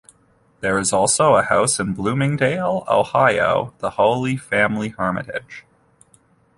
[0.61, 5.63] There is also a house in Bloomingdale, Ohiothe Holy Family Hermitage.